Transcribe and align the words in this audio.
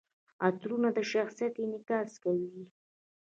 عطرونه 0.45 0.89
د 0.97 0.99
شخصیت 1.11 1.53
انعکاس 1.63 2.11
کوي. 2.23 2.63